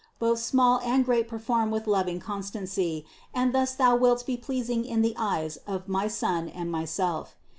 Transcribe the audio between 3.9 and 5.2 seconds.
wilt be pleas ing in the